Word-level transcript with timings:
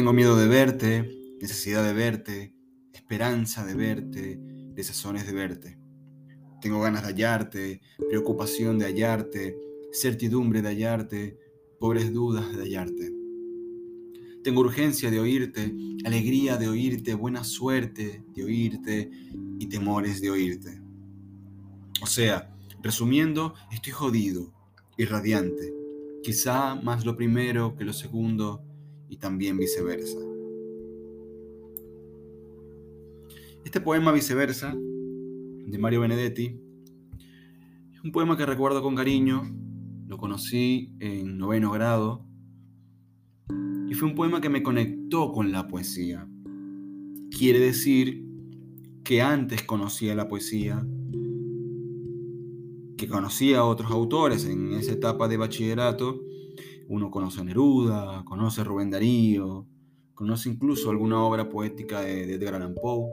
Tengo 0.00 0.14
miedo 0.14 0.34
de 0.34 0.48
verte, 0.48 1.36
necesidad 1.42 1.84
de 1.84 1.92
verte, 1.92 2.54
esperanza 2.90 3.66
de 3.66 3.74
verte, 3.74 4.40
desazones 4.72 5.26
de 5.26 5.32
verte. 5.34 5.78
Tengo 6.62 6.80
ganas 6.80 7.02
de 7.02 7.08
hallarte, 7.08 7.80
preocupación 8.08 8.78
de 8.78 8.86
hallarte, 8.86 9.58
certidumbre 9.92 10.62
de 10.62 10.68
hallarte, 10.68 11.38
pobres 11.78 12.14
dudas 12.14 12.50
de 12.56 12.62
hallarte. 12.62 13.12
Tengo 14.42 14.62
urgencia 14.62 15.10
de 15.10 15.20
oírte, 15.20 15.74
alegría 16.06 16.56
de 16.56 16.68
oírte, 16.68 17.12
buena 17.12 17.44
suerte 17.44 18.24
de 18.34 18.42
oírte 18.42 19.10
y 19.58 19.66
temores 19.66 20.22
de 20.22 20.30
oírte. 20.30 20.80
O 22.00 22.06
sea, 22.06 22.56
resumiendo, 22.82 23.52
estoy 23.70 23.92
jodido 23.92 24.50
y 24.96 25.04
radiante, 25.04 25.74
quizá 26.22 26.74
más 26.74 27.04
lo 27.04 27.18
primero 27.18 27.76
que 27.76 27.84
lo 27.84 27.92
segundo 27.92 28.64
y 29.10 29.18
también 29.18 29.58
viceversa. 29.58 30.18
Este 33.64 33.80
poema 33.82 34.12
viceversa 34.12 34.74
de 34.74 35.78
Mario 35.78 36.00
Benedetti 36.00 36.58
es 37.92 38.00
un 38.02 38.12
poema 38.12 38.36
que 38.36 38.46
recuerdo 38.46 38.82
con 38.82 38.94
cariño, 38.94 39.42
lo 40.06 40.16
conocí 40.16 40.92
en 41.00 41.36
noveno 41.36 41.70
grado 41.70 42.24
y 43.88 43.94
fue 43.94 44.08
un 44.08 44.14
poema 44.14 44.40
que 44.40 44.48
me 44.48 44.62
conectó 44.62 45.32
con 45.32 45.52
la 45.52 45.68
poesía. 45.68 46.26
Quiere 47.36 47.58
decir 47.58 48.24
que 49.04 49.20
antes 49.20 49.62
conocía 49.64 50.14
la 50.14 50.28
poesía, 50.28 50.86
que 52.96 53.08
conocía 53.08 53.58
a 53.58 53.64
otros 53.64 53.90
autores 53.90 54.44
en 54.46 54.72
esa 54.74 54.92
etapa 54.92 55.26
de 55.26 55.36
bachillerato. 55.36 56.22
Uno 56.90 57.08
conoce 57.08 57.40
a 57.40 57.44
Neruda, 57.44 58.24
conoce 58.24 58.62
a 58.62 58.64
Rubén 58.64 58.90
Darío, 58.90 59.64
conoce 60.12 60.48
incluso 60.48 60.90
alguna 60.90 61.22
obra 61.22 61.48
poética 61.48 62.00
de, 62.00 62.34
Edgar 62.34 62.56
Allan 62.56 62.74
Poe. 62.74 63.12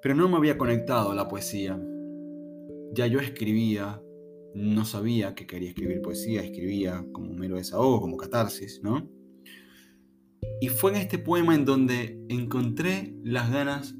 Pero 0.00 0.14
no 0.14 0.28
me 0.28 0.36
había 0.36 0.56
conectado 0.56 1.10
a 1.10 1.16
la 1.16 1.26
poesía. 1.26 1.76
Ya 2.92 3.08
yo 3.08 3.18
escribía, 3.18 4.00
no 4.54 4.84
sabía 4.84 5.34
que 5.34 5.48
quería 5.48 5.70
escribir 5.70 6.00
poesía, 6.00 6.44
escribía 6.44 7.04
como 7.10 7.32
mero 7.32 7.56
desahogo, 7.56 8.02
como 8.02 8.16
catarsis, 8.16 8.80
¿no? 8.84 9.10
Y 10.60 10.68
fue 10.68 10.92
en 10.92 10.98
este 10.98 11.18
poema 11.18 11.56
en 11.56 11.64
donde 11.64 12.24
encontré 12.28 13.16
las 13.24 13.50
ganas 13.50 13.96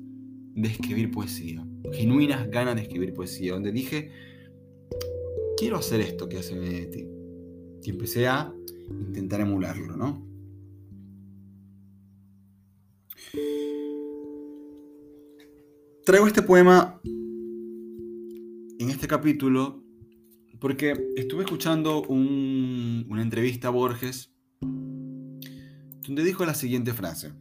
de 0.55 0.69
escribir 0.69 1.11
poesía, 1.11 1.67
genuinas 1.91 2.49
ganas 2.51 2.77
de 2.77 2.83
escribir 2.83 3.15
poesía, 3.15 3.55
donde 3.55 3.73
dije, 3.73 4.13
quiero 5.57 5.79
hacer 5.79 6.01
esto 6.01 6.29
que 6.29 6.39
hace 6.39 6.57
Benedetti. 6.57 7.18
Y 7.89 7.91
empecé 7.91 8.27
a 8.27 8.53
intentar 8.91 9.41
emularlo, 9.41 9.97
¿no? 9.97 10.23
Traigo 16.05 16.27
este 16.27 16.43
poema 16.43 17.01
en 17.03 18.91
este 18.91 19.09
capítulo 19.09 19.83
porque 20.61 20.93
estuve 21.17 21.45
escuchando 21.45 22.03
una 22.03 23.23
entrevista 23.23 23.69
a 23.69 23.71
Borges 23.71 24.35
donde 24.61 26.25
dijo 26.25 26.45
la 26.45 26.53
siguiente 26.53 26.93
frase. 26.93 27.33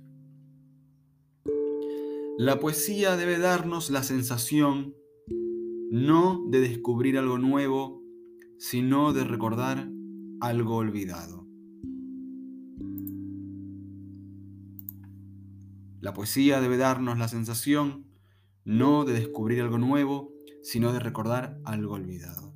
La 2.38 2.58
poesía 2.62 3.18
debe 3.18 3.38
darnos 3.38 3.90
la 3.90 4.02
sensación 4.02 4.96
no 5.92 6.42
de 6.50 6.62
descubrir 6.62 7.18
algo 7.18 7.38
nuevo, 7.38 8.02
sino 8.58 9.12
de 9.12 9.26
recordar 9.26 9.90
algo 10.40 10.76
olvidado. 10.76 11.48
La 16.00 16.14
poesía 16.14 16.62
debe 16.62 16.78
darnos 16.78 17.18
la 17.18 17.28
sensación 17.28 18.06
no 18.64 19.06
de 19.06 19.14
descubrir 19.14 19.62
algo 19.62 19.78
nuevo, 19.78 20.34
sino 20.62 20.94
de 20.94 21.00
recordar 21.00 21.60
algo 21.64 21.96
olvidado. 21.96 22.54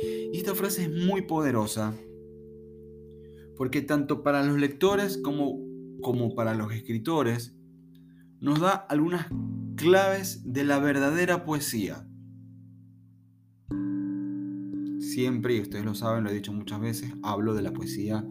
Y 0.00 0.36
esta 0.36 0.54
frase 0.54 0.84
es 0.84 0.90
muy 0.90 1.22
poderosa 1.22 1.94
porque 3.56 3.82
tanto 3.82 4.22
para 4.22 4.42
los 4.42 4.58
lectores 4.58 5.18
como, 5.18 5.60
como 6.00 6.34
para 6.34 6.54
los 6.54 6.72
escritores 6.72 7.54
nos 8.40 8.60
da 8.60 8.72
algunas 8.72 9.26
claves 9.76 10.52
de 10.52 10.64
la 10.64 10.78
verdadera 10.78 11.44
poesía. 11.44 12.08
Siempre, 15.12 15.56
y 15.56 15.60
ustedes 15.60 15.84
lo 15.84 15.94
saben, 15.94 16.24
lo 16.24 16.30
he 16.30 16.34
dicho 16.34 16.54
muchas 16.54 16.80
veces, 16.80 17.12
hablo 17.22 17.52
de 17.52 17.60
la 17.60 17.74
poesía 17.74 18.26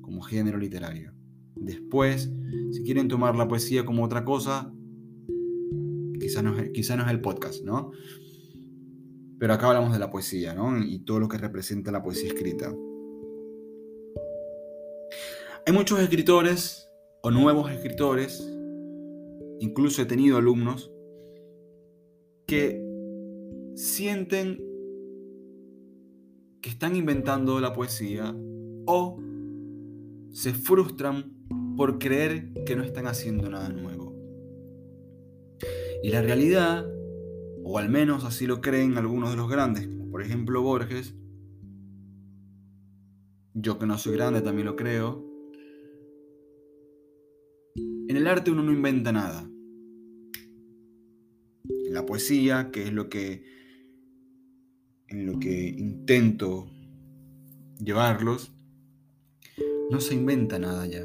como 0.00 0.22
género 0.22 0.58
literario. 0.58 1.12
Después, 1.56 2.30
si 2.70 2.84
quieren 2.84 3.08
tomar 3.08 3.34
la 3.34 3.48
poesía 3.48 3.84
como 3.84 4.04
otra 4.04 4.24
cosa, 4.24 4.72
quizá 6.20 6.40
no, 6.40 6.54
quizá 6.72 6.94
no 6.94 7.02
es 7.02 7.10
el 7.10 7.20
podcast, 7.20 7.64
¿no? 7.64 7.90
Pero 9.40 9.54
acá 9.54 9.66
hablamos 9.66 9.92
de 9.92 9.98
la 9.98 10.08
poesía, 10.12 10.54
¿no? 10.54 10.78
Y 10.78 11.00
todo 11.00 11.18
lo 11.18 11.26
que 11.26 11.36
representa 11.36 11.90
la 11.90 12.00
poesía 12.00 12.28
escrita. 12.28 12.72
Hay 15.66 15.72
muchos 15.72 15.98
escritores 15.98 16.88
o 17.24 17.32
nuevos 17.32 17.72
escritores, 17.72 18.40
incluso 19.58 20.00
he 20.00 20.06
tenido 20.06 20.38
alumnos, 20.38 20.92
que 22.46 22.80
sienten 23.74 24.69
que 26.60 26.70
están 26.70 26.96
inventando 26.96 27.60
la 27.60 27.72
poesía 27.72 28.34
o 28.86 29.18
se 30.30 30.52
frustran 30.52 31.32
por 31.76 31.98
creer 31.98 32.52
que 32.64 32.76
no 32.76 32.82
están 32.82 33.06
haciendo 33.06 33.48
nada 33.48 33.68
nuevo. 33.70 34.14
Y 36.02 36.10
la 36.10 36.22
realidad 36.22 36.86
o 37.62 37.78
al 37.78 37.88
menos 37.88 38.24
así 38.24 38.46
lo 38.46 38.60
creen 38.60 38.98
algunos 38.98 39.30
de 39.30 39.36
los 39.36 39.48
grandes, 39.48 39.86
como 39.86 40.10
por 40.10 40.22
ejemplo 40.22 40.62
Borges. 40.62 41.14
Yo 43.54 43.78
que 43.78 43.86
no 43.86 43.98
soy 43.98 44.14
grande 44.14 44.40
también 44.40 44.66
lo 44.66 44.76
creo. 44.76 45.24
En 47.76 48.16
el 48.16 48.26
arte 48.26 48.50
uno 48.50 48.62
no 48.62 48.72
inventa 48.72 49.12
nada. 49.12 49.48
En 51.68 51.94
la 51.94 52.06
poesía, 52.06 52.70
que 52.72 52.84
es 52.84 52.92
lo 52.92 53.08
que 53.08 53.44
en 55.10 55.26
lo 55.26 55.38
que 55.38 55.68
intento 55.68 56.70
llevarlos, 57.78 58.52
no 59.90 60.00
se 60.00 60.14
inventa 60.14 60.58
nada 60.58 60.86
ya. 60.86 61.04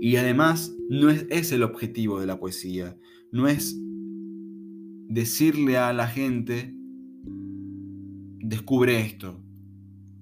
Y 0.00 0.16
además 0.16 0.74
no 0.88 1.10
es, 1.10 1.26
es 1.30 1.52
el 1.52 1.62
objetivo 1.62 2.18
de 2.18 2.26
la 2.26 2.38
poesía, 2.38 2.96
no 3.30 3.46
es 3.46 3.76
decirle 5.08 5.76
a 5.76 5.92
la 5.92 6.08
gente, 6.08 6.74
descubre 8.40 9.00
esto, 9.00 9.40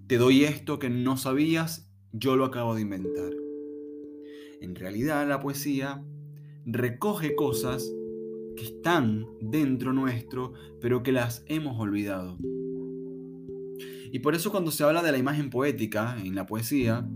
te 0.08 0.18
doy 0.18 0.44
esto 0.44 0.78
que 0.78 0.90
no 0.90 1.16
sabías, 1.16 1.88
yo 2.12 2.36
lo 2.36 2.44
acabo 2.44 2.74
de 2.74 2.82
inventar. 2.82 3.32
En 4.60 4.74
realidad 4.74 5.26
la 5.28 5.40
poesía 5.40 6.04
recoge 6.64 7.34
cosas 7.34 7.92
que 8.56 8.64
están 8.64 9.26
dentro 9.40 9.92
nuestro, 9.92 10.52
pero 10.80 11.02
que 11.02 11.12
las 11.12 11.44
hemos 11.46 11.78
olvidado. 11.78 12.38
Y 14.12 14.18
por 14.18 14.34
eso 14.34 14.50
cuando 14.50 14.70
se 14.70 14.84
habla 14.84 15.02
de 15.02 15.12
la 15.12 15.18
imagen 15.18 15.48
poética 15.48 16.16
en 16.22 16.34
la 16.34 16.46
poesía, 16.46 17.08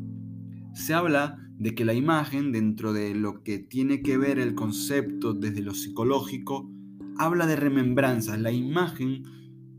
se 0.74 0.94
habla 0.94 1.38
de 1.58 1.74
que 1.74 1.84
la 1.84 1.94
imagen, 1.94 2.52
dentro 2.52 2.92
de 2.92 3.14
lo 3.14 3.42
que 3.42 3.58
tiene 3.58 4.02
que 4.02 4.18
ver 4.18 4.38
el 4.38 4.54
concepto 4.54 5.34
desde 5.34 5.62
lo 5.62 5.74
psicológico, 5.74 6.70
habla 7.18 7.46
de 7.46 7.56
remembranzas. 7.56 8.40
La 8.40 8.52
imagen 8.52 9.24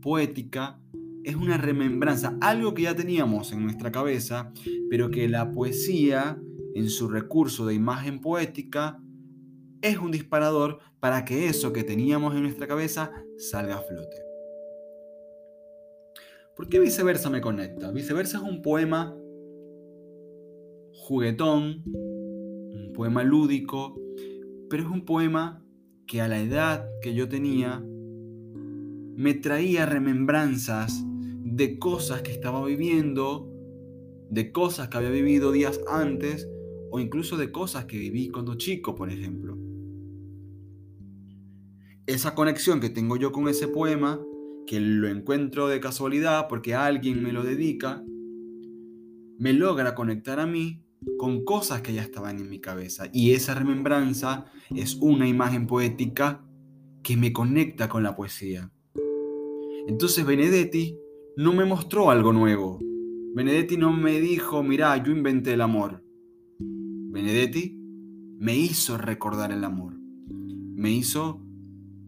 poética 0.00 0.80
es 1.24 1.36
una 1.36 1.56
remembranza, 1.56 2.36
algo 2.40 2.74
que 2.74 2.82
ya 2.82 2.96
teníamos 2.96 3.52
en 3.52 3.62
nuestra 3.62 3.92
cabeza, 3.92 4.52
pero 4.90 5.10
que 5.10 5.28
la 5.28 5.52
poesía, 5.52 6.40
en 6.74 6.88
su 6.88 7.08
recurso 7.08 7.66
de 7.66 7.74
imagen 7.74 8.20
poética, 8.20 9.00
es 9.82 9.98
un 9.98 10.10
disparador 10.10 10.78
para 11.00 11.24
que 11.24 11.48
eso 11.48 11.72
que 11.72 11.84
teníamos 11.84 12.34
en 12.34 12.42
nuestra 12.42 12.66
cabeza 12.66 13.12
salga 13.36 13.76
a 13.76 13.82
flote. 13.82 14.16
¿Por 16.56 16.68
qué 16.68 16.80
viceversa 16.80 17.30
me 17.30 17.40
conecta? 17.40 17.92
Viceversa 17.92 18.38
es 18.38 18.42
un 18.42 18.62
poema 18.62 19.16
juguetón, 20.92 21.84
un 21.86 22.92
poema 22.94 23.22
lúdico, 23.22 23.96
pero 24.68 24.82
es 24.82 24.88
un 24.88 25.04
poema 25.04 25.64
que 26.06 26.20
a 26.20 26.28
la 26.28 26.40
edad 26.40 26.88
que 27.00 27.14
yo 27.14 27.28
tenía 27.28 27.80
me 27.80 29.34
traía 29.34 29.86
remembranzas 29.86 31.04
de 31.06 31.78
cosas 31.78 32.22
que 32.22 32.32
estaba 32.32 32.64
viviendo, 32.64 33.48
de 34.30 34.52
cosas 34.52 34.88
que 34.88 34.96
había 34.96 35.10
vivido 35.10 35.52
días 35.52 35.80
antes 35.88 36.48
o 36.90 37.00
incluso 37.00 37.36
de 37.36 37.52
cosas 37.52 37.84
que 37.84 37.98
viví 37.98 38.30
cuando 38.30 38.56
chico, 38.56 38.94
por 38.94 39.10
ejemplo. 39.10 39.67
Esa 42.08 42.34
conexión 42.34 42.80
que 42.80 42.88
tengo 42.88 43.18
yo 43.18 43.32
con 43.32 43.48
ese 43.48 43.68
poema, 43.68 44.18
que 44.66 44.80
lo 44.80 45.08
encuentro 45.08 45.68
de 45.68 45.78
casualidad 45.78 46.48
porque 46.48 46.74
alguien 46.74 47.22
me 47.22 47.34
lo 47.34 47.42
dedica, 47.42 48.02
me 49.38 49.52
logra 49.52 49.94
conectar 49.94 50.40
a 50.40 50.46
mí 50.46 50.82
con 51.18 51.44
cosas 51.44 51.82
que 51.82 51.92
ya 51.92 52.00
estaban 52.00 52.38
en 52.38 52.48
mi 52.48 52.60
cabeza. 52.60 53.10
Y 53.12 53.32
esa 53.32 53.52
remembranza 53.52 54.46
es 54.74 54.94
una 54.94 55.28
imagen 55.28 55.66
poética 55.66 56.42
que 57.02 57.18
me 57.18 57.34
conecta 57.34 57.90
con 57.90 58.02
la 58.02 58.16
poesía. 58.16 58.72
Entonces 59.86 60.24
Benedetti 60.24 60.96
no 61.36 61.52
me 61.52 61.66
mostró 61.66 62.10
algo 62.10 62.32
nuevo. 62.32 62.78
Benedetti 63.34 63.76
no 63.76 63.92
me 63.92 64.18
dijo, 64.18 64.62
mira, 64.62 64.96
yo 64.96 65.12
inventé 65.12 65.52
el 65.52 65.60
amor. 65.60 66.02
Benedetti 66.58 67.78
me 68.38 68.56
hizo 68.56 68.96
recordar 68.96 69.52
el 69.52 69.62
amor. 69.62 69.92
Me 70.74 70.90
hizo 70.90 71.44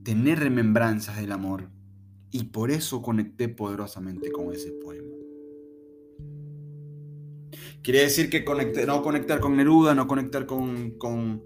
tener 0.03 0.39
remembranzas 0.39 1.17
del 1.17 1.33
amor. 1.33 1.71
Y 2.31 2.45
por 2.45 2.71
eso 2.71 3.03
conecté 3.03 3.49
poderosamente 3.49 4.31
con 4.31 4.53
ese 4.53 4.73
poema. 4.73 5.09
Quiere 7.83 8.01
decir 8.01 8.29
que 8.31 8.45
no 8.87 9.03
conectar 9.03 9.41
con 9.41 9.57
Neruda, 9.57 9.95
no 9.95 10.07
conectar 10.07 10.47
con, 10.47 10.93
con, 10.99 11.43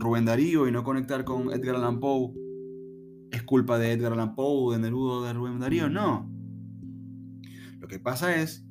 Rubén 0.00 0.24
Darío 0.24 0.68
y 0.68 0.72
no 0.72 0.84
conectar 0.84 1.24
con 1.24 1.52
Edgar 1.52 1.76
Allan 1.76 1.98
Poe 2.00 2.32
es 3.32 3.42
culpa 3.42 3.78
de 3.78 3.92
Edgar 3.92 4.12
Allan 4.12 4.34
Poe, 4.34 4.74
de 4.74 4.82
Neruda, 4.82 5.28
de 5.28 5.32
Rubén 5.34 5.58
Darío. 5.58 5.88
No. 5.88 6.30
Lo 7.78 7.88
que 7.88 7.98
pasa 7.98 8.36
es 8.36 8.64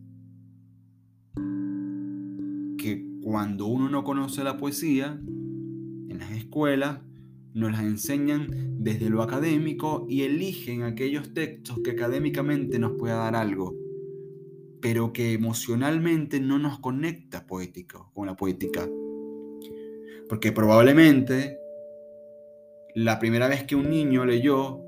que 2.78 3.06
cuando 3.22 3.68
uno 3.68 3.90
no 3.90 4.04
conoce 4.04 4.44
la 4.44 4.58
poesía, 4.58 5.20
en 5.24 6.18
las 6.18 6.32
escuelas 6.32 7.00
nos 7.54 7.72
las 7.72 7.82
enseñan 7.82 8.78
desde 8.80 9.10
lo 9.10 9.22
académico 9.22 10.06
y 10.10 10.24
eligen 10.24 10.84
aquellos 10.84 11.34
textos 11.34 11.80
que 11.84 11.92
académicamente 11.92 12.80
nos 12.80 12.94
pueda 12.98 13.16
dar 13.16 13.36
algo 13.36 13.76
pero 14.82 15.12
que 15.14 15.34
emocionalmente 15.34 16.40
no 16.40 16.58
nos 16.58 16.80
conecta 16.80 17.46
poético, 17.46 18.12
con 18.14 18.28
la 18.28 18.36
poética. 18.36 18.88
Porque 20.28 20.52
probablemente 20.52 21.58
la 22.96 23.20
primera 23.20 23.48
vez 23.48 23.64
que 23.64 23.76
un 23.76 23.90
niño 23.90 24.26
leyó, 24.26 24.84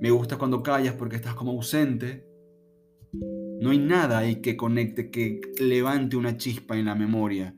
me 0.00 0.10
gusta 0.10 0.38
cuando 0.38 0.62
callas 0.62 0.94
porque 0.94 1.16
estás 1.16 1.34
como 1.34 1.52
ausente, 1.52 2.26
no 3.60 3.70
hay 3.70 3.78
nada 3.78 4.18
ahí 4.18 4.36
que 4.36 4.56
conecte, 4.56 5.10
que 5.10 5.40
levante 5.60 6.16
una 6.16 6.36
chispa 6.36 6.76
en 6.76 6.86
la 6.86 6.94
memoria, 6.94 7.56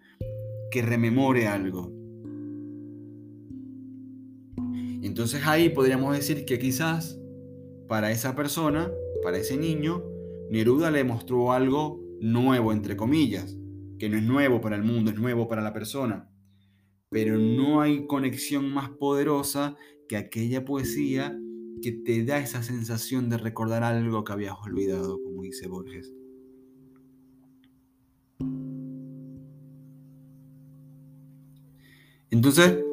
que 0.71 0.83
rememore 0.83 1.47
algo. 1.47 1.93
Entonces 5.19 5.45
ahí 5.49 5.69
podríamos 5.69 6.17
decir 6.17 6.45
que 6.45 6.61
quizás 6.61 7.19
para 7.89 8.13
esa 8.13 8.37
persona, 8.37 8.89
para 9.21 9.37
ese 9.37 9.57
niño, 9.57 10.05
Neruda 10.49 10.93
le 10.93 11.03
mostró 11.03 11.51
algo 11.51 12.01
nuevo, 12.21 12.73
entre 12.73 12.97
comillas, 12.97 13.59
que 13.99 14.09
no 14.09 14.17
es 14.17 14.23
nuevo 14.23 14.61
para 14.61 14.77
el 14.77 14.85
mundo, 14.85 15.11
es 15.11 15.19
nuevo 15.19 15.49
para 15.49 15.61
la 15.61 15.73
persona. 15.73 16.31
Pero 17.11 17.37
no 17.37 17.81
hay 17.81 18.07
conexión 18.07 18.73
más 18.73 18.91
poderosa 18.91 19.75
que 20.09 20.17
aquella 20.17 20.65
poesía 20.65 21.37
que 21.83 21.91
te 21.91 22.25
da 22.25 22.39
esa 22.39 22.63
sensación 22.63 23.29
de 23.29 23.39
recordar 23.39 23.83
algo 23.83 24.23
que 24.23 24.33
habías 24.33 24.55
olvidado, 24.63 25.21
como 25.25 25.43
dice 25.43 25.67
Borges. 25.67 26.15
Entonces, 32.31 32.85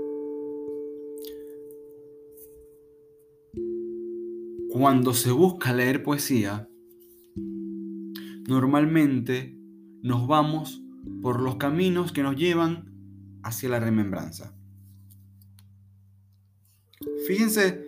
cuando 4.77 5.13
se 5.13 5.31
busca 5.31 5.71
leer 5.71 6.03
poesía, 6.03 6.67
normalmente 8.45 9.57
nos 10.01 10.27
vamos 10.27 10.83
por 11.21 11.41
los 11.41 11.55
caminos 11.55 12.11
que 12.11 12.23
nos 12.23 12.35
llevan 12.35 12.93
hacia 13.41 13.69
la 13.69 13.79
remembranza. 13.79 14.53
Fíjense 17.25 17.85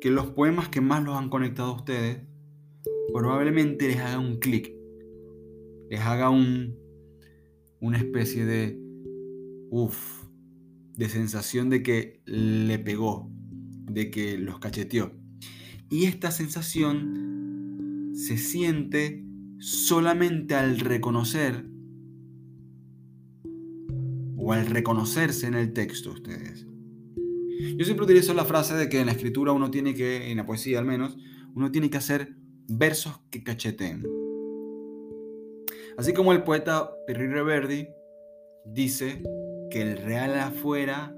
que 0.00 0.12
los 0.12 0.26
poemas 0.26 0.68
que 0.68 0.80
más 0.80 1.02
los 1.02 1.16
han 1.16 1.30
conectado 1.30 1.72
a 1.72 1.76
ustedes 1.78 2.22
probablemente 3.12 3.88
les 3.88 3.98
haga 3.98 4.20
un 4.20 4.38
clic, 4.38 4.72
les 5.90 6.00
haga 6.00 6.30
un, 6.30 6.78
una 7.80 7.98
especie 7.98 8.46
de 8.46 8.80
uff, 9.68 10.26
de 10.96 11.08
sensación 11.08 11.70
de 11.70 11.82
que 11.82 12.22
le 12.24 12.78
pegó, 12.78 13.28
de 13.90 14.12
que 14.12 14.38
los 14.38 14.60
cacheteó. 14.60 15.19
Y 15.90 16.04
esta 16.04 16.30
sensación 16.30 18.12
se 18.14 18.38
siente 18.38 19.24
solamente 19.58 20.54
al 20.54 20.78
reconocer 20.78 21.66
o 24.36 24.52
al 24.52 24.66
reconocerse 24.66 25.48
en 25.48 25.54
el 25.54 25.72
texto 25.72 26.12
ustedes. 26.12 26.66
Yo 27.76 27.84
siempre 27.84 28.04
utilizo 28.04 28.32
la 28.34 28.44
frase 28.44 28.74
de 28.74 28.88
que 28.88 29.00
en 29.00 29.06
la 29.06 29.12
escritura 29.12 29.52
uno 29.52 29.70
tiene 29.70 29.94
que, 29.94 30.30
en 30.30 30.36
la 30.36 30.46
poesía 30.46 30.78
al 30.78 30.86
menos, 30.86 31.18
uno 31.54 31.70
tiene 31.72 31.90
que 31.90 31.98
hacer 31.98 32.36
versos 32.68 33.20
que 33.30 33.42
cacheteen. 33.42 34.06
Así 35.98 36.14
como 36.14 36.32
el 36.32 36.44
poeta 36.44 36.90
Perry 37.06 37.26
Reverdi 37.26 37.88
dice 38.64 39.22
que 39.70 39.82
el 39.82 39.98
real 39.98 40.38
afuera 40.38 41.14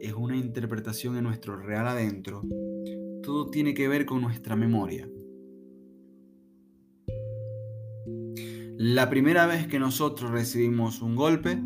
es 0.00 0.12
una 0.12 0.36
interpretación 0.36 1.16
en 1.16 1.24
nuestro 1.24 1.56
real 1.56 1.88
adentro, 1.88 2.42
todo 3.26 3.50
tiene 3.50 3.74
que 3.74 3.88
ver 3.88 4.06
con 4.06 4.22
nuestra 4.22 4.54
memoria. 4.54 5.10
La 8.78 9.10
primera 9.10 9.46
vez 9.46 9.66
que 9.66 9.80
nosotros 9.80 10.30
recibimos 10.30 11.02
un 11.02 11.16
golpe, 11.16 11.56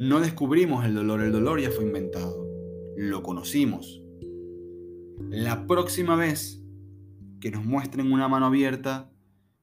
no 0.00 0.18
descubrimos 0.18 0.84
el 0.84 0.94
dolor, 0.94 1.22
el 1.22 1.30
dolor 1.30 1.60
ya 1.60 1.70
fue 1.70 1.84
inventado, 1.84 2.44
lo 2.96 3.22
conocimos. 3.22 4.02
La 5.30 5.68
próxima 5.68 6.16
vez 6.16 6.60
que 7.40 7.52
nos 7.52 7.64
muestren 7.64 8.10
una 8.10 8.26
mano 8.26 8.46
abierta 8.46 9.12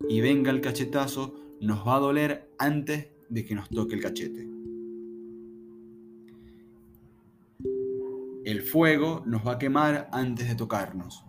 y 0.07 0.21
venga 0.21 0.51
el 0.51 0.61
cachetazo, 0.61 1.35
nos 1.59 1.85
va 1.85 1.97
a 1.97 1.99
doler 1.99 2.53
antes 2.59 3.09
de 3.27 3.43
que 3.43 3.55
nos 3.55 3.67
toque 3.67 3.95
el 3.95 4.01
cachete. 4.01 4.56
El 8.47 8.61
fuego 8.61 9.23
nos 9.25 9.45
va 9.45 9.55
a 9.55 9.57
quemar 9.59 10.07
antes 10.13 10.47
de 10.47 10.55
tocarnos. 10.55 11.21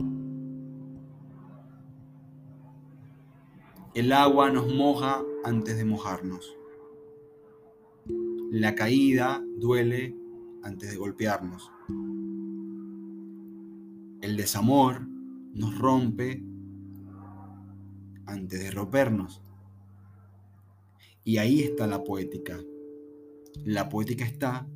El 3.92 4.12
agua 4.12 4.52
nos 4.52 4.72
moja 4.72 5.24
antes 5.42 5.76
de 5.76 5.84
mojarnos. 5.84 6.56
La 8.52 8.76
caída 8.76 9.42
duele 9.56 10.14
antes 10.62 10.92
de 10.92 10.96
golpearnos. 10.96 11.72
El 14.20 14.36
desamor 14.36 15.04
nos 15.54 15.76
rompe 15.76 16.44
antes 18.26 18.60
de 18.60 18.70
rompernos. 18.70 19.42
Y 21.24 21.38
ahí 21.38 21.62
está 21.62 21.88
la 21.88 22.04
poética. 22.04 22.60
La 23.64 23.88
poética 23.88 24.24
está 24.24 24.68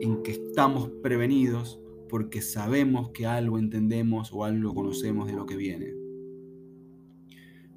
en 0.00 0.22
que 0.22 0.32
estamos 0.32 0.88
prevenidos 1.02 1.80
porque 2.08 2.40
sabemos 2.40 3.10
que 3.10 3.26
algo 3.26 3.58
entendemos 3.58 4.32
o 4.32 4.44
algo 4.44 4.74
conocemos 4.74 5.26
de 5.26 5.32
lo 5.34 5.46
que 5.46 5.56
viene. 5.56 5.94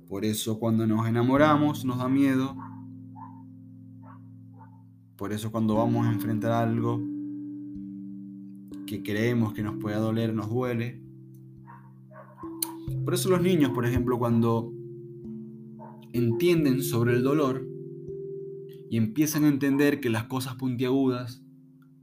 Por 0.08 0.26
eso 0.26 0.60
cuando 0.60 0.88
nos 0.88 1.08
enamoramos 1.08 1.86
nos 1.86 1.98
da 1.98 2.10
miedo. 2.10 2.56
Por 5.16 5.34
eso 5.34 5.52
cuando 5.52 5.76
vamos 5.76 6.08
a 6.08 6.12
enfrentar 6.12 6.52
algo 6.52 7.02
que 8.88 9.04
creemos 9.04 9.54
que 9.54 9.62
nos 9.62 9.78
pueda 9.78 9.98
doler, 9.98 10.34
nos 10.34 10.50
duele. 10.50 11.02
Por 13.04 13.14
eso 13.14 13.30
los 13.30 13.42
niños, 13.42 13.72
por 13.72 13.86
ejemplo, 13.86 14.18
cuando 14.18 14.74
entienden 16.14 16.82
sobre 16.82 17.14
el 17.14 17.24
dolor 17.24 17.68
y 18.90 18.98
empiezan 18.98 19.44
a 19.44 19.50
entender 19.50 20.00
que 20.00 20.10
las 20.10 20.24
cosas 20.24 20.56
puntiagudas 20.56 21.44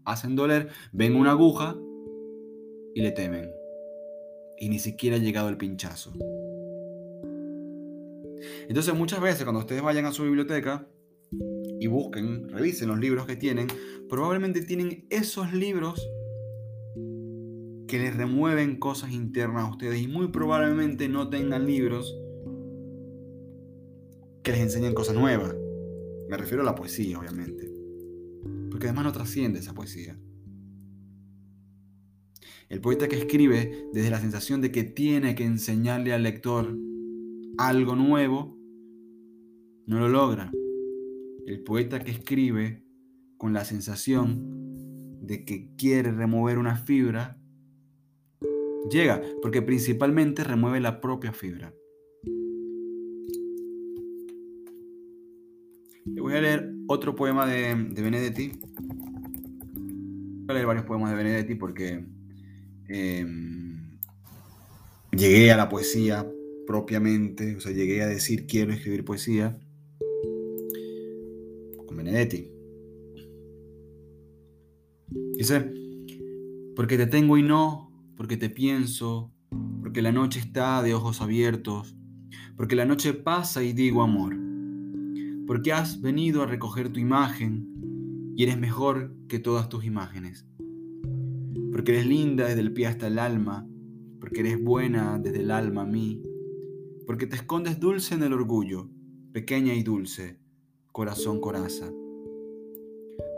hacen 0.07 0.37
doler, 0.37 0.69
ven 0.93 1.17
una 1.17 1.33
aguja 1.33 1.77
y 2.95 3.03
le 3.03 3.11
temen. 3.11 3.51
Y 4.59 4.71
ni 4.71 4.79
siquiera 4.79 5.17
ha 5.17 5.19
llegado 5.19 5.51
el 5.51 5.59
pinchazo. 5.59 6.13
Entonces 8.69 8.95
muchas 8.95 9.21
veces 9.21 9.45
cuando 9.45 9.61
ustedes 9.61 9.83
vayan 9.83 10.07
a 10.07 10.13
su 10.13 10.23
biblioteca 10.23 10.89
y 11.79 11.87
busquen, 11.89 12.49
revisen 12.49 12.89
los 12.89 12.99
libros 12.99 13.27
que 13.27 13.37
tienen, 13.37 13.67
probablemente 14.09 14.63
tienen 14.63 15.07
esos 15.11 15.53
libros 15.53 16.09
que 17.87 17.99
les 17.99 18.17
remueven 18.17 18.79
cosas 18.79 19.13
internas 19.13 19.65
a 19.65 19.71
ustedes 19.71 20.01
y 20.01 20.09
muy 20.09 20.29
probablemente 20.29 21.09
no 21.09 21.29
tengan 21.29 21.67
libros 21.67 22.17
que 24.43 24.53
les 24.53 24.61
enseñen 24.61 24.95
cosas 24.95 25.15
nuevas. 25.17 25.55
Me 26.29 26.37
refiero 26.37 26.63
a 26.63 26.67
la 26.67 26.75
poesía, 26.75 27.19
obviamente. 27.19 27.76
Porque 28.77 28.89
además 28.89 29.07
no 29.07 29.13
trasciende 29.13 29.59
esa 29.59 29.73
poesía. 29.73 30.21
El 32.69 32.83
poeta 32.83 33.09
que 33.09 33.17
escribe 33.17 33.89
desde 33.95 34.11
la 34.11 34.21
sensación 34.21 34.61
de 34.61 34.71
que 34.71 34.85
tiene 34.85 35.35
que 35.35 35.47
enseñarle 35.47 36.13
al 36.13 36.25
lector 36.25 36.77
algo 37.57 37.97
nuevo, 37.97 38.59
no 39.87 39.99
lo 39.99 40.11
logra. 40.11 40.53
El 41.47 41.63
poeta 41.65 42.01
que 42.01 42.11
escribe 42.11 42.85
con 43.39 43.55
la 43.55 43.65
sensación 43.65 45.23
de 45.23 45.47
que 45.47 45.75
quiere 45.79 46.13
remover 46.13 46.59
una 46.59 46.77
fibra, 46.77 47.41
llega, 48.91 49.23
porque 49.41 49.63
principalmente 49.63 50.45
remueve 50.45 50.81
la 50.81 51.01
propia 51.01 51.33
fibra. 51.33 51.73
voy 56.27 56.35
a 56.35 56.41
leer 56.41 56.76
otro 56.87 57.15
poema 57.15 57.47
de, 57.47 57.75
Benedetti. 57.75 58.53
Voy 59.73 60.47
a 60.49 60.53
leer 60.55 60.67
varios 60.67 60.85
poemas 60.85 61.11
de 61.11 61.17
Benedetti 61.17 61.55
porque 61.55 62.05
em, 62.89 63.99
llegué 65.11 65.51
a 65.51 65.57
la 65.57 65.69
poesía 65.69 66.27
propiamente, 66.67 67.57
o 67.57 67.61
sea, 67.61 67.73
llegué 67.73 68.03
a 68.03 68.07
decir 68.07 68.47
quiero 68.47 68.73
escribir 68.73 69.05
poesía 69.05 69.59
con 71.87 71.97
Benedetti. 71.97 72.51
Dice, 75.37 75.73
porque 76.75 76.97
te 76.97 77.07
tengo 77.07 77.37
y 77.39 77.43
no, 77.43 77.93
porque 78.17 78.37
te 78.37 78.51
pienso, 78.51 79.33
porque 79.81 80.03
la 80.03 80.13
noche 80.13 80.41
está 80.41 80.83
de 80.83 80.95
ojos 80.95 81.21
abiertos, 81.21 81.97
porque 82.57 82.77
la 82.77 82.85
noche 82.85 83.13
pasa 83.13 83.63
y 83.63 83.73
digo 83.73 84.03
amor 84.03 84.46
porque 85.47 85.73
has 85.73 86.01
venido 86.01 86.43
a 86.43 86.47
recoger 86.47 86.93
tu 86.93 86.99
imagen 86.99 88.33
y 88.37 88.43
eres 88.43 88.59
mejor 88.59 89.15
que 89.29 89.39
todas 89.39 89.69
tus 89.69 89.85
imágenes. 89.85 90.45
Porque 91.71 91.93
eres 91.93 92.07
linda 92.07 92.47
desde 92.47 92.61
el 92.61 92.73
pie 92.73 92.87
hasta 92.87 93.07
el 93.07 93.19
alma, 93.19 93.67
porque 94.21 94.41
eres 94.41 94.63
buena 94.63 95.19
desde 95.19 95.41
el 95.41 95.51
alma 95.51 95.83
a 95.83 95.87
mí, 95.87 96.23
porque 97.07 97.27
te 97.27 97.37
escondes 97.37 97.79
dulce 97.79 98.15
en 98.15 98.25
el 98.25 98.33
orgullo, 98.33 98.91
pequeña 99.33 99.75
y 99.75 99.83
dulce, 99.83 100.41
corazón 100.91 101.41
coraza. 101.41 101.93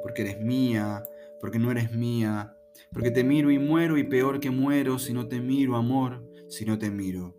Porque 0.03 0.23
eres 0.23 0.41
mía, 0.41 1.03
porque 1.41 1.59
no 1.59 1.71
eres 1.71 1.95
mía, 1.95 2.55
porque 2.93 3.11
te 3.11 3.23
miro 3.23 3.51
y 3.51 3.59
muero 3.59 3.99
y 3.99 4.05
peor 4.05 4.41
que 4.41 4.51
muero 4.51 4.99
si 4.99 5.13
no 5.13 5.29
te 5.29 5.41
miro, 5.41 5.77
amor, 5.77 6.25
si 6.49 6.65
no 6.65 6.79
te 6.79 6.91
miro. 6.91 7.37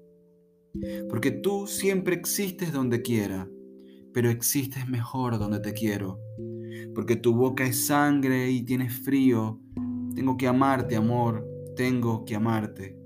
Porque 1.09 1.31
tú 1.31 1.65
siempre 1.65 2.15
existes 2.15 2.71
donde 2.71 3.01
quiera 3.01 3.49
pero 4.13 4.29
existes 4.29 4.87
mejor 4.87 5.37
donde 5.39 5.59
te 5.59 5.73
quiero. 5.73 6.19
Porque 6.95 7.15
tu 7.15 7.33
boca 7.33 7.65
es 7.65 7.85
sangre 7.85 8.49
y 8.49 8.63
tienes 8.63 8.93
frío. 8.93 9.59
Tengo 10.15 10.37
que 10.37 10.47
amarte, 10.47 10.95
amor, 10.95 11.47
tengo 11.75 12.25
que 12.25 12.35
amarte. 12.35 12.97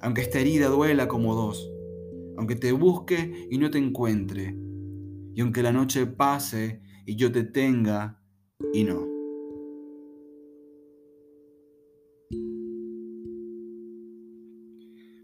Aunque 0.00 0.22
esta 0.22 0.38
herida 0.38 0.68
duela 0.68 1.08
como 1.08 1.34
dos, 1.34 1.70
aunque 2.36 2.56
te 2.56 2.72
busque 2.72 3.48
y 3.50 3.58
no 3.58 3.70
te 3.70 3.78
encuentre, 3.78 4.56
y 5.34 5.40
aunque 5.40 5.62
la 5.62 5.72
noche 5.72 6.06
pase 6.06 6.80
y 7.04 7.16
yo 7.16 7.32
te 7.32 7.44
tenga 7.44 8.22
y 8.72 8.84
no. 8.84 9.06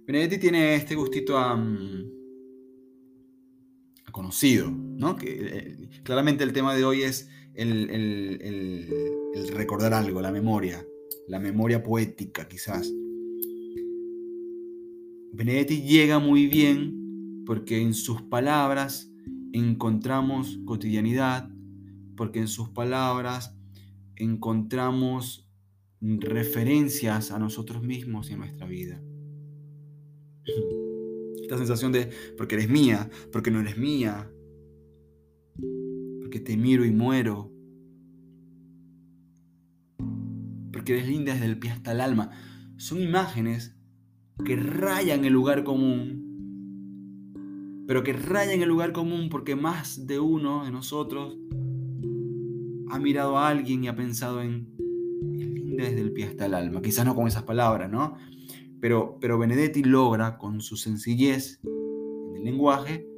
Benedetti 0.06 0.38
tiene 0.38 0.74
este 0.74 0.94
gustito 0.94 1.38
a... 1.38 1.56
Mm, 1.56 2.14
conocido, 4.14 4.70
¿no? 4.96 5.16
Que 5.16 5.38
eh, 5.40 5.88
claramente 6.02 6.44
el 6.44 6.52
tema 6.52 6.74
de 6.74 6.84
hoy 6.84 7.02
es 7.02 7.28
el, 7.54 8.88
recordar 9.52 9.94
algo, 9.94 10.20
la 10.20 10.32
memoria, 10.32 10.84
la 11.28 11.38
memoria 11.38 11.82
poética 11.82 12.48
quizás. 12.48 12.92
Benedetti 15.32 15.82
llega 15.82 16.18
muy 16.18 16.46
bien 16.46 17.42
porque 17.46 17.80
en 17.80 17.94
sus 17.94 18.22
palabras 18.22 19.10
encontramos 19.52 20.58
cotidianidad, 20.64 21.50
porque 22.16 22.38
en 22.40 22.48
sus 22.48 22.70
palabras 22.70 23.56
encontramos 24.16 25.48
referencias 26.00 27.30
a 27.30 27.38
nosotros 27.38 27.82
mismos 27.82 28.30
y 28.30 28.34
a 28.34 28.36
nuestra 28.36 28.66
vida. 28.66 29.00
Esta 31.40 31.56
sensación 31.58 31.92
de 31.92 32.10
porque 32.36 32.54
eres 32.56 32.68
mía, 32.68 33.10
porque 33.32 33.50
no 33.50 33.60
eres 33.60 33.76
mía, 33.76 34.30
porque 36.20 36.40
te 36.40 36.56
miro 36.56 36.84
y 36.84 36.90
muero, 36.90 37.52
porque 40.72 40.94
eres 40.94 41.08
linda 41.08 41.32
desde 41.34 41.46
el 41.46 41.58
pie 41.58 41.70
hasta 41.70 41.92
el 41.92 42.00
alma. 42.00 42.30
Son 42.76 43.00
imágenes 43.00 43.76
que 44.44 44.56
rayan 44.56 45.24
el 45.24 45.32
lugar 45.32 45.64
común, 45.64 46.24
pero 47.86 48.02
que 48.02 48.12
rayan 48.12 48.62
el 48.62 48.68
lugar 48.68 48.92
común 48.92 49.28
porque 49.28 49.56
más 49.56 50.06
de 50.06 50.18
uno 50.18 50.64
de 50.64 50.70
nosotros 50.70 51.38
ha 52.90 52.98
mirado 52.98 53.38
a 53.38 53.48
alguien 53.48 53.84
y 53.84 53.88
ha 53.88 53.96
pensado 53.96 54.42
en 54.42 54.74
es 55.38 55.48
linda 55.48 55.84
desde 55.84 56.00
el 56.00 56.12
pie 56.12 56.26
hasta 56.26 56.46
el 56.46 56.54
alma. 56.54 56.82
Quizás 56.82 57.04
no 57.04 57.14
con 57.14 57.26
esas 57.26 57.44
palabras, 57.44 57.90
¿no? 57.90 58.16
Pero, 58.80 59.38
Benedetti 59.38 59.82
logra, 59.82 60.36
con 60.36 60.60
su 60.60 60.76
sencillez 60.76 61.58
en 61.64 62.36
el 62.36 62.44
lenguaje, 62.44 63.08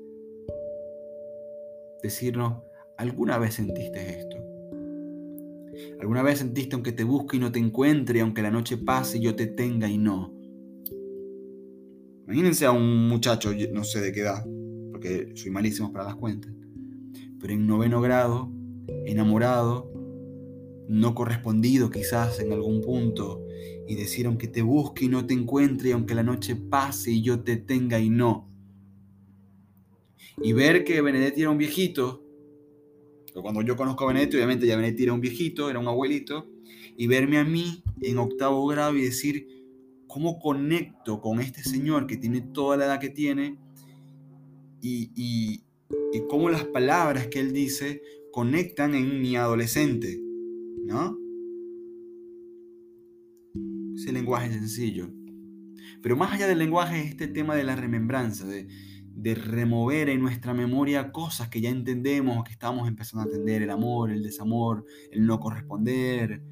decirnos, 2.02 2.62
¿alguna 2.96 3.38
vez 3.38 3.54
sentiste 3.54 4.20
esto? 4.20 4.36
¿Alguna 6.00 6.22
vez 6.22 6.38
sentiste 6.38 6.74
aunque 6.74 6.92
te 6.92 7.04
busque 7.04 7.36
y 7.36 7.40
no 7.40 7.52
te 7.52 7.58
encuentre, 7.58 8.20
aunque 8.20 8.42
la 8.42 8.50
noche 8.50 8.76
pase 8.76 9.18
y 9.18 9.22
yo 9.22 9.34
te 9.34 9.46
tenga 9.46 9.88
y 9.88 9.98
no? 9.98 10.32
Imagínense 12.26 12.66
a 12.66 12.72
un 12.72 13.08
muchacho, 13.08 13.50
no 13.72 13.84
sé 13.84 14.00
de 14.00 14.12
qué 14.12 14.20
edad, 14.20 14.44
porque 14.90 15.32
soy 15.34 15.50
malísimo 15.50 15.92
para 15.92 16.06
las 16.06 16.16
cuentas, 16.16 16.52
pero 17.40 17.52
en 17.52 17.66
noveno 17.66 18.00
grado, 18.00 18.50
enamorado, 19.04 19.92
no 20.88 21.14
correspondido 21.14 21.90
quizás 21.90 22.40
en 22.40 22.52
algún 22.52 22.80
punto, 22.80 23.46
y 23.86 23.94
decir 23.94 24.26
aunque 24.26 24.48
te 24.48 24.62
busque 24.62 25.04
y 25.04 25.08
no 25.08 25.26
te 25.26 25.34
encuentre, 25.34 25.92
aunque 25.92 26.14
la 26.14 26.22
noche 26.22 26.56
pase 26.56 27.12
y 27.12 27.22
yo 27.22 27.40
te 27.40 27.56
tenga 27.56 28.00
y 28.00 28.10
no. 28.10 28.50
Y 30.42 30.52
ver 30.52 30.84
que 30.84 31.00
Benedetti 31.00 31.42
era 31.42 31.50
un 31.50 31.58
viejito, 31.58 32.22
cuando 33.42 33.62
yo 33.62 33.76
conozco 33.76 34.04
a 34.04 34.08
Benedetti, 34.08 34.36
obviamente 34.36 34.66
ya 34.66 34.76
Benedetti 34.76 35.04
era 35.04 35.12
un 35.12 35.20
viejito, 35.20 35.68
era 35.70 35.78
un 35.78 35.88
abuelito, 35.88 36.48
y 36.96 37.06
verme 37.06 37.38
a 37.38 37.44
mí 37.44 37.82
en 38.00 38.18
octavo 38.18 38.66
grado 38.66 38.96
y 38.96 39.02
decir, 39.02 39.46
¿cómo 40.06 40.38
conecto 40.38 41.20
con 41.20 41.40
este 41.40 41.62
señor 41.62 42.06
que 42.06 42.16
tiene 42.16 42.40
toda 42.40 42.76
la 42.76 42.86
edad 42.86 43.00
que 43.00 43.10
tiene? 43.10 43.58
Y, 44.80 45.10
y, 45.14 45.62
cómo 46.28 46.48
las 46.48 46.64
palabras 46.64 47.26
que 47.26 47.40
él 47.40 47.52
dice 47.52 48.00
conectan 48.32 48.94
en 48.94 49.20
mi 49.20 49.36
adolescente, 49.36 50.18
¿no? 50.84 51.18
ese 53.96 54.12
lenguaje 54.12 54.52
sencillo. 54.52 55.10
Pero 56.02 56.16
más 56.16 56.32
allá 56.32 56.46
del 56.46 56.58
lenguaje 56.58 57.00
es 57.00 57.10
este 57.10 57.26
tema 57.26 57.54
de 57.54 57.64
la 57.64 57.76
remembranza, 57.76 58.46
de, 58.46 58.68
remover 59.22 60.08
en 60.08 60.20
nuestra 60.20 60.54
memoria 60.54 61.10
cosas 61.10 61.48
que 61.48 61.60
ya 61.60 61.70
entendemos, 61.70 62.44
que 62.44 62.52
estamos 62.52 62.86
empezando 62.88 63.22
a 63.22 63.32
entender, 63.32 63.62
el 63.62 63.70
amor, 63.70 64.10
el 64.10 64.22
desamor, 64.22 64.84
el 65.10 65.26
no 65.26 65.40
corresponder, 65.40 66.42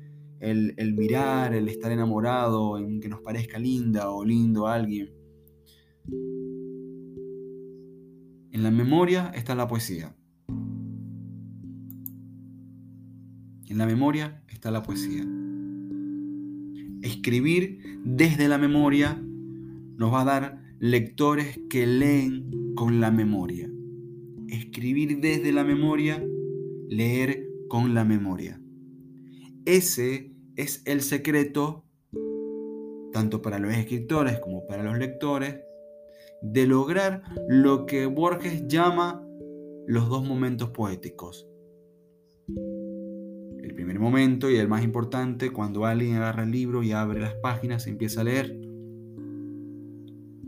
el, 0.41 0.75
el 0.77 0.95
mirar, 0.95 1.55
el 1.55 1.69
estar 1.69 1.93
enamorado, 1.93 2.79
en 2.79 3.01
que 3.01 3.09
nos 3.09 3.21
parezca 3.21 3.59
linda 3.59 4.11
o 4.11 4.25
lindo 4.25 4.67
a 4.67 4.75
alguien. 4.75 5.11
En 8.51 8.63
la 8.63 8.71
memoria 8.71 9.31
está 9.35 9.55
la 9.55 9.69
poesía. 9.69 10.17
En 13.67 13.79
la 13.79 13.87
memoria 13.87 14.43
está 14.49 14.71
la 14.71 14.83
poesía. 14.83 15.27
Escribir 17.03 18.01
desde 18.05 18.49
la 18.49 18.57
memoria 18.57 19.21
nos 19.97 20.13
va 20.13 20.23
a 20.23 20.25
dar 20.25 20.64
lectores 20.85 21.59
que 21.71 21.87
leen 21.87 22.75
con 22.75 23.01
la 23.01 23.11
memoria. 23.11 23.73
Escribir 24.49 25.19
desde 25.19 25.51
la 25.51 25.65
memoria, 25.65 26.23
leer 26.91 27.49
con 27.71 27.95
la 27.95 28.05
memoria. 28.05 28.61
Ese 29.65 30.35
es 30.57 30.83
el 30.85 31.01
secreto, 31.01 31.87
tanto 33.15 33.41
para 33.41 33.59
los 33.59 33.73
escritores 33.73 34.39
como 34.41 34.67
para 34.67 34.83
los 34.83 34.99
lectores, 34.99 35.59
de 36.43 36.67
lograr 36.67 37.23
lo 37.49 37.87
que 37.87 38.05
Borges 38.05 38.69
llama 38.69 39.27
los 39.87 40.11
dos 40.11 40.23
momentos 40.23 40.69
poéticos 40.69 41.49
primer 43.75 44.01
momento 44.01 44.51
y 44.51 44.57
el 44.57 44.67
más 44.67 44.83
importante, 44.83 45.51
cuando 45.51 45.85
alguien 45.85 46.17
agarra 46.17 46.45
el 46.45 46.51
libro 46.51 46.83
y 46.83 46.93
abre 46.93 47.21
las 47.21 47.35
páginas, 47.35 47.87
empieza 47.87 48.23
a 48.23 48.25
leer, 48.25 48.57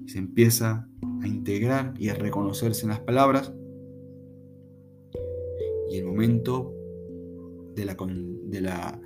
se 0.06 0.18
empieza 0.18 0.88
a 1.22 1.26
integrar 1.26 1.94
y 1.98 2.08
a 2.08 2.14
reconocerse 2.14 2.82
en 2.84 2.90
las 2.90 3.00
palabras. 3.00 3.52
Y 5.90 5.98
el 5.98 6.04
momento 6.04 6.72
de 7.74 7.84
la, 7.84 7.96
de 7.96 8.60
la 8.60 9.00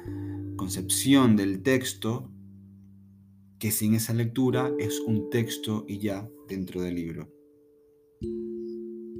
concepción 0.56 1.36
del 1.36 1.62
texto, 1.62 2.30
que 3.58 3.70
sin 3.70 3.94
esa 3.94 4.14
lectura 4.14 4.72
es 4.78 5.00
un 5.00 5.28
texto 5.30 5.84
y 5.86 5.98
ya 5.98 6.28
dentro 6.48 6.80
del 6.82 6.94
libro. 6.94 7.32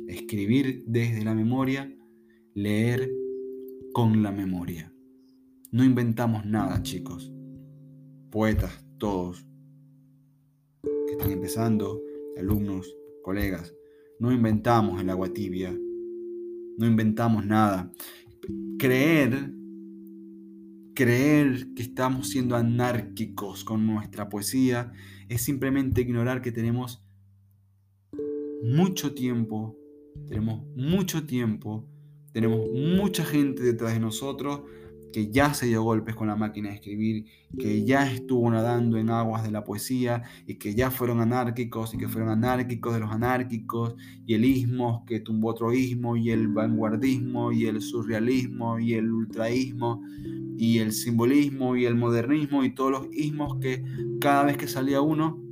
escribir 0.08 0.84
desde 0.87 1.25
la 1.25 1.34
memoria, 1.34 1.92
leer 2.54 3.10
con 3.92 4.22
la 4.22 4.32
memoria. 4.32 4.92
No 5.72 5.84
inventamos 5.84 6.44
nada, 6.44 6.82
chicos. 6.82 7.32
Poetas, 8.30 8.84
todos, 8.99 9.46
que 11.11 11.17
están 11.17 11.33
empezando, 11.33 12.00
alumnos, 12.38 12.97
colegas, 13.23 13.75
no 14.21 14.31
inventamos 14.31 15.00
el 15.00 15.11
agua 15.11 15.33
tibia, 15.33 15.76
no 16.79 16.87
inventamos 16.87 17.45
nada. 17.45 17.90
Creer, 18.79 19.52
creer 20.95 21.75
que 21.75 21.83
estamos 21.83 22.29
siendo 22.29 22.55
anárquicos 22.55 23.64
con 23.64 23.87
nuestra 23.87 24.29
poesía 24.29 24.93
es 25.29 25.43
simplemente 25.43 26.00
ignorar 26.00 26.43
que 26.43 26.52
tenemos 26.52 27.02
mucho 28.62 29.12
tiempo, 29.12 29.76
tenemos 30.29 30.64
mucho 30.76 31.26
tiempo, 31.26 31.88
tenemos 32.33 32.69
mucha 32.73 33.25
gente 33.25 33.64
detrás 33.64 33.95
de 33.95 34.00
nosotros 34.00 34.61
que 35.12 35.31
ya 35.31 35.55
se 35.55 35.67
dio 35.67 35.83
golpes 35.83 36.14
con 36.14 36.29
la 36.29 36.37
máquina 36.37 36.69
de 36.69 36.76
escribir, 36.76 37.26
que 37.59 37.85
ya 37.85 38.11
estuvo 38.11 38.50
nadando 38.50 38.97
en 38.97 39.11
aguas 39.11 39.43
de 39.43 39.50
la 39.50 39.64
poesía 39.64 40.23
y 40.47 40.55
que 40.55 40.75
ya 40.75 40.90
fueron 40.90 41.21
anárquicos 41.21 41.95
y 41.95 41.99
que 41.99 42.09
fueron 42.09 42.31
anárquicos 42.31 42.95
de 42.95 43.00
los 43.00 43.11
anárquicos 43.11 43.95
y 44.26 44.35
el 44.35 44.45
ismo 44.45 45.05
que 45.07 45.21
tumbó 45.21 45.49
otro 45.49 45.73
ismo 45.73 46.17
y 46.17 46.31
el 46.31 46.49
vanguardismo 46.49 47.52
y 47.52 47.67
el 47.67 47.81
surrealismo 47.81 48.79
y 48.79 48.95
el 48.95 49.11
ultraísmo 49.11 50.02
y 50.57 50.79
el 50.79 50.93
simbolismo 50.93 51.76
y 51.76 51.87
el 51.87 51.95
modernismo 51.95 52.64
y 52.64 52.75
todos 52.75 52.90
los 52.90 53.07
ismos 53.12 53.59
que 53.61 53.85
cada 54.21 54.45
vez 54.45 54.57
que 54.57 54.69
salía 54.69 55.00
uno 55.00 55.43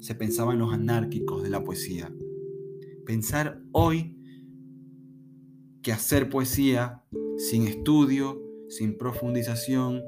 se 0.00 0.14
pensaba 0.14 0.52
en 0.52 0.58
los 0.58 0.72
anárquicos 0.72 1.42
de 1.42 1.50
la 1.50 1.64
poesía. 1.64 2.12
Pensar 3.06 3.62
hoy 3.72 4.16
que 5.82 5.92
hacer 5.92 6.30
poesía 6.30 7.02
sin 7.36 7.66
estudio, 7.66 8.40
sin 8.68 8.96
profundización 8.96 10.02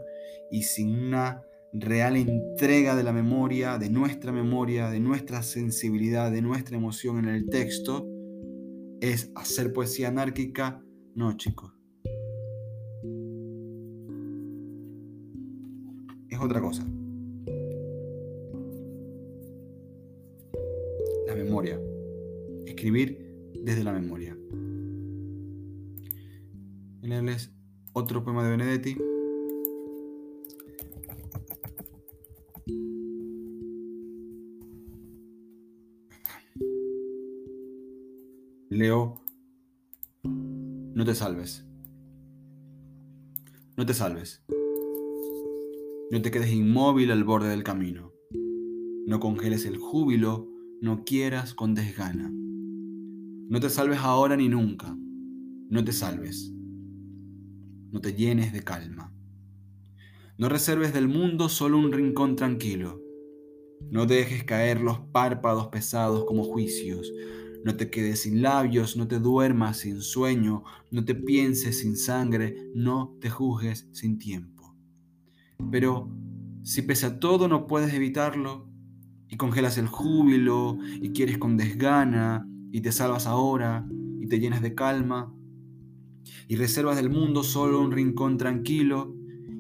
y 0.51 0.63
sin 0.63 0.97
una 0.97 1.43
real 1.73 2.17
entrega 2.17 2.97
de 2.97 3.03
la 3.03 3.13
memoria, 3.13 3.79
de 3.79 3.91
nuestra 3.91 4.33
memoria, 4.33 4.91
de 4.91 5.01
nuestra 5.01 5.43
sensibilidad, 5.43 6.31
de 6.31 6.43
nuestra 6.43 6.77
emoción 6.77 7.19
en 7.19 7.29
el 7.29 7.49
texto, 7.49 8.07
es 9.01 9.31
hacer 9.35 9.73
poesía 9.73 10.09
anárquica. 10.09 10.83
No, 11.15 11.37
chicos. 11.37 11.73
Es 16.29 16.41
otra 16.41 16.61
cosa. 16.61 16.87
La 21.27 21.35
memoria. 21.35 21.81
Escribir 22.67 23.53
desde 23.63 23.85
la 23.85 23.93
memoria. 23.93 24.37
Leerles 27.03 27.56
otro 27.99 28.23
poema 28.23 28.45
de 28.45 28.51
Benedetti. 28.51 28.99
Leo, 38.69 39.15
no 40.25 41.05
te 41.07 41.15
salves. 41.15 41.67
No 43.79 43.87
te 43.87 43.95
salves. 43.95 44.45
No 46.11 46.21
te 46.21 46.31
quedes 46.31 46.53
inmóvil 46.53 47.11
al 47.13 47.25
borde 47.25 47.49
del 47.49 47.65
camino. 47.65 48.13
No 49.07 49.21
congeles 49.21 49.65
el 49.65 49.79
júbilo, 49.79 50.47
no 50.83 51.03
quieras 51.05 51.55
con 51.55 51.75
desgana. 51.75 52.31
No 52.31 53.59
te 53.59 53.71
salves 53.71 54.01
ahora 54.01 54.37
ni 54.37 54.51
nunca. 54.51 54.95
No 55.71 55.83
te 55.83 55.93
salves 55.93 56.56
no 57.91 58.01
te 58.01 58.15
llenes 58.15 58.53
de 58.53 58.63
calma. 58.63 59.13
No 60.39 60.49
reserves 60.49 60.93
del 60.93 61.09
mundo 61.09 61.49
solo 61.49 61.79
un 61.79 61.93
rincón 61.93 62.37
tranquilo. 62.37 63.01
No 63.91 64.07
dejes 64.07 64.45
caer 64.45 64.81
los 64.81 65.01
párpados 65.01 65.69
pesados 65.69 66.25
como 66.25 66.45
juicios. 66.45 67.13
No 67.65 67.77
te 67.77 67.91
quedes 67.91 68.23
sin 68.23 68.43
labios, 68.43 68.97
no 68.97 69.09
te 69.09 69.19
duermas 69.19 69.79
sin 69.79 70.01
sueño, 70.01 70.63
no 70.91 71.05
te 71.05 71.15
pienses 71.15 71.81
sin 71.81 71.97
sangre, 71.97 72.55
no 72.75 73.17
te 73.21 73.31
juzgues 73.31 73.89
sin 73.93 74.19
tiempo. 74.19 74.77
Pero 75.71 76.11
si 76.63 76.83
pese 76.83 77.07
a 77.07 77.19
todo 77.19 77.49
no 77.49 77.67
puedes 77.67 77.95
evitarlo, 77.95 78.69
y 79.29 79.37
congelas 79.37 79.79
el 79.79 79.87
júbilo, 79.87 80.79
y 81.01 81.11
quieres 81.11 81.39
con 81.39 81.57
desgana, 81.57 82.47
y 82.71 82.81
te 82.81 82.93
salvas 82.93 83.27
ahora, 83.27 83.87
y 84.21 84.27
te 84.29 84.39
llenas 84.39 84.63
de 84.63 84.75
calma, 84.75 85.33
y 86.49 86.57
reservas 86.57 86.97
del 86.97 87.11
mundo 87.11 87.43
solo 87.43 87.81
un 87.81 87.93
rincón 87.93 88.37
tranquilo 88.37 89.15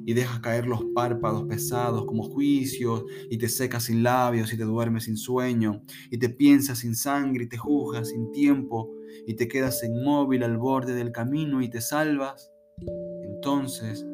y 0.06 0.14
dejas 0.14 0.38
caer 0.38 0.66
los 0.66 0.84
párpados 0.94 1.44
pesados 1.44 2.06
como 2.06 2.22
juicios 2.22 3.04
y 3.28 3.38
te 3.38 3.48
secas 3.48 3.84
sin 3.84 4.04
labios 4.04 4.52
y 4.52 4.56
te 4.56 4.62
duermes 4.62 5.04
sin 5.04 5.16
sueño 5.16 5.82
y 6.10 6.18
te 6.18 6.28
piensas 6.28 6.78
sin 6.78 6.94
sangre 6.94 7.44
y 7.44 7.48
te 7.48 7.58
juzgas 7.58 8.10
sin 8.10 8.30
tiempo 8.30 8.88
y 9.26 9.34
te 9.34 9.48
quedas 9.48 9.82
inmóvil 9.82 10.44
al 10.44 10.58
borde 10.58 10.94
del 10.94 11.10
camino 11.10 11.60
y 11.60 11.68
te 11.68 11.80
salvas, 11.80 12.52
entonces 13.24 14.06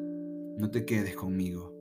no 0.58 0.70
te 0.70 0.86
quedes 0.86 1.14
conmigo. 1.14 1.72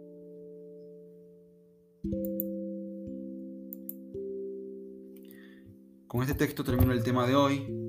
Con 6.08 6.22
este 6.22 6.34
texto 6.34 6.66
termino 6.66 6.92
el 6.92 7.04
tema 7.04 7.26
de 7.26 7.36
hoy 7.36 7.81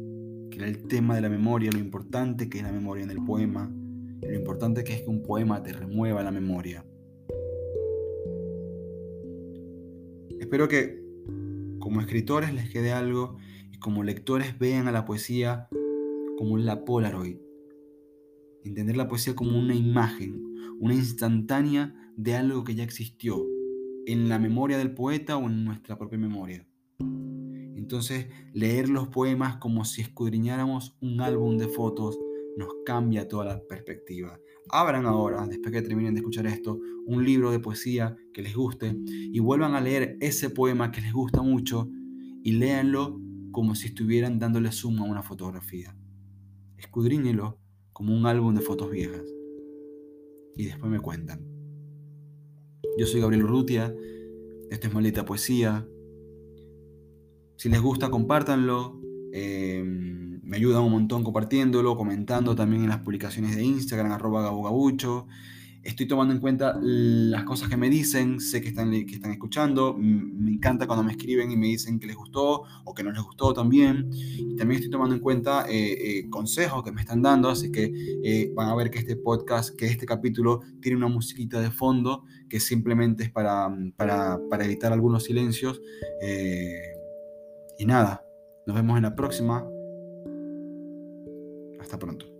que 0.52 0.58
era 0.58 0.68
el 0.68 0.86
tema 0.86 1.14
de 1.14 1.22
la 1.22 1.30
memoria, 1.30 1.70
lo 1.72 1.78
importante 1.78 2.48
que 2.48 2.58
es 2.58 2.64
la 2.64 2.72
memoria 2.72 3.02
en 3.02 3.10
el 3.10 3.24
poema, 3.24 3.72
lo 4.20 4.34
importante 4.34 4.84
que 4.84 4.92
es 4.92 5.00
que 5.00 5.08
un 5.08 5.22
poema 5.22 5.62
te 5.62 5.72
remueva 5.72 6.22
la 6.22 6.30
memoria. 6.30 6.84
Espero 10.38 10.68
que 10.68 11.02
como 11.78 12.00
escritores 12.00 12.52
les 12.52 12.68
quede 12.70 12.92
algo 12.92 13.38
y 13.72 13.78
como 13.78 14.04
lectores 14.04 14.58
vean 14.58 14.88
a 14.88 14.92
la 14.92 15.06
poesía 15.06 15.68
como 16.36 16.58
la 16.58 16.84
Polaroid. 16.84 17.38
Entender 18.62 18.96
la 18.96 19.08
poesía 19.08 19.34
como 19.34 19.58
una 19.58 19.74
imagen, 19.74 20.54
una 20.80 20.94
instantánea 20.94 21.94
de 22.16 22.36
algo 22.36 22.62
que 22.62 22.74
ya 22.74 22.84
existió 22.84 23.42
en 24.06 24.28
la 24.28 24.38
memoria 24.38 24.76
del 24.76 24.92
poeta 24.92 25.38
o 25.38 25.46
en 25.46 25.64
nuestra 25.64 25.96
propia 25.96 26.18
memoria. 26.18 26.66
Entonces, 27.82 28.28
leer 28.52 28.88
los 28.88 29.08
poemas 29.08 29.56
como 29.56 29.84
si 29.84 30.02
escudriñáramos 30.02 30.94
un 31.00 31.20
álbum 31.20 31.58
de 31.58 31.66
fotos 31.66 32.16
nos 32.56 32.68
cambia 32.86 33.26
toda 33.26 33.44
la 33.44 33.60
perspectiva. 33.60 34.38
Abran 34.70 35.04
ahora, 35.04 35.44
después 35.48 35.74
que 35.74 35.82
terminen 35.82 36.14
de 36.14 36.20
escuchar 36.20 36.46
esto, 36.46 36.78
un 37.06 37.24
libro 37.24 37.50
de 37.50 37.58
poesía 37.58 38.14
que 38.32 38.40
les 38.40 38.54
guste 38.54 38.96
y 39.08 39.36
vuelvan 39.40 39.74
a 39.74 39.80
leer 39.80 40.16
ese 40.20 40.48
poema 40.48 40.92
que 40.92 41.00
les 41.00 41.12
gusta 41.12 41.42
mucho 41.42 41.90
y 42.44 42.52
léanlo 42.52 43.20
como 43.50 43.74
si 43.74 43.88
estuvieran 43.88 44.38
dándole 44.38 44.70
zoom 44.70 45.00
a 45.00 45.04
una 45.04 45.24
fotografía. 45.24 45.96
Escudriñelo 46.78 47.58
como 47.92 48.16
un 48.16 48.26
álbum 48.26 48.54
de 48.54 48.60
fotos 48.60 48.92
viejas. 48.92 49.26
Y 50.54 50.66
después 50.66 50.88
me 50.88 51.00
cuentan. 51.00 51.44
Yo 52.96 53.06
soy 53.06 53.20
Gabriel 53.20 53.42
Urrutia, 53.42 53.92
esto 54.70 54.86
es 54.86 54.94
Maldita 54.94 55.24
Poesía, 55.24 55.84
si 57.62 57.68
les 57.68 57.80
gusta, 57.80 58.10
compártanlo. 58.10 59.00
Em, 59.32 60.40
me 60.42 60.56
ayuda 60.56 60.80
un 60.80 60.90
montón 60.90 61.22
compartiéndolo, 61.22 61.96
comentando 61.96 62.56
también 62.56 62.82
en 62.82 62.88
las 62.88 62.98
publicaciones 62.98 63.54
de 63.54 63.62
Instagram, 63.62 64.10
arroba 64.10 64.42
gabugabucho. 64.42 65.28
Estoy 65.84 66.08
tomando 66.08 66.34
en 66.34 66.40
cuenta 66.40 66.76
las 66.82 67.44
cosas 67.44 67.68
que 67.68 67.76
me 67.76 67.88
dicen, 67.88 68.40
sé 68.40 68.60
que 68.60 68.68
están, 68.70 68.90
que 68.90 69.14
están 69.14 69.30
escuchando, 69.30 69.96
me 69.96 70.50
encanta 70.50 70.88
cuando 70.88 71.04
me 71.04 71.12
escriben 71.12 71.52
y 71.52 71.56
me 71.56 71.68
dicen 71.68 72.00
que 72.00 72.08
les 72.08 72.16
gustó 72.16 72.64
o 72.84 72.94
que 72.94 73.04
no 73.04 73.12
les 73.12 73.22
gustó 73.22 73.54
también. 73.54 74.10
También 74.58 74.80
estoy 74.80 74.90
tomando 74.90 75.14
en 75.14 75.20
cuenta 75.20 75.64
eh, 75.68 75.92
eh, 75.92 76.30
consejos 76.30 76.82
que 76.82 76.90
me 76.90 77.00
están 77.00 77.22
dando, 77.22 77.48
así 77.48 77.70
que 77.70 77.92
eh, 78.24 78.50
van 78.56 78.70
a 78.70 78.74
ver 78.74 78.90
que 78.90 78.98
este 78.98 79.14
podcast, 79.14 79.76
que 79.76 79.86
este 79.86 80.04
capítulo 80.04 80.62
tiene 80.80 80.96
una 80.96 81.06
musiquita 81.06 81.60
de 81.60 81.70
fondo 81.70 82.24
que 82.48 82.58
simplemente 82.58 83.22
es 83.22 83.30
para, 83.30 83.72
para 83.96 84.64
evitar 84.64 84.92
algunos 84.92 85.22
silencios. 85.22 85.80
Y 87.78 87.86
nada, 87.86 88.24
nos 88.66 88.76
vemos 88.76 88.96
en 88.96 89.02
la 89.02 89.14
próxima. 89.14 89.66
Hasta 91.80 91.98
pronto. 91.98 92.31